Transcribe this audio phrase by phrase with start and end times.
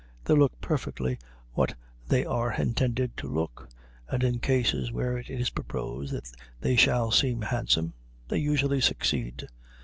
[0.23, 1.19] They look perfectly
[1.53, 1.75] what
[2.07, 3.69] they are intended to look,
[4.09, 6.27] and in cases where it is proposed that
[6.59, 7.93] they shall seem handsome,
[8.27, 9.45] they usually succeed.